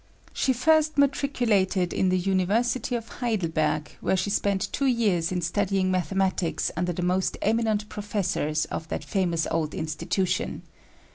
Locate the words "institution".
9.75-10.63